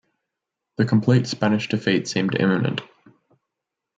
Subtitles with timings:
[0.77, 2.81] The complete Spanish defeat seemed imminent.